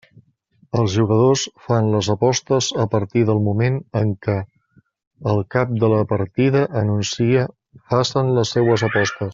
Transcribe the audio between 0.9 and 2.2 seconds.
jugadors fan les